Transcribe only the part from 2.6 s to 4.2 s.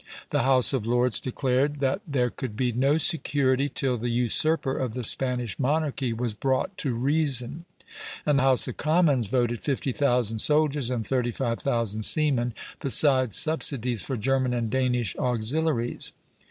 no security till the